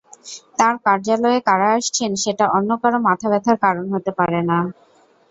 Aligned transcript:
তাঁর 0.57 0.75
কার্যালয়ে 0.85 1.39
কারা 1.47 1.67
আসছেন, 1.75 2.11
সেটা 2.23 2.45
অন্য 2.57 2.69
কারও 2.81 2.99
মাথাব্যথার 3.07 3.57
কারণ 3.65 3.85
হতে 3.93 4.11
পারে 4.19 4.39
না। 4.49 4.57